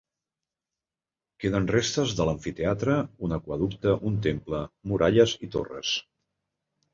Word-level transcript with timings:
Queden 1.43 1.67
restes 1.71 2.15
de 2.19 2.25
l'amfiteatre, 2.29 2.95
un 3.27 3.35
aqüeducte, 3.37 3.93
un 4.13 4.17
temple, 4.29 4.63
muralles 4.93 5.37
i 5.49 5.53
torres. 5.59 5.95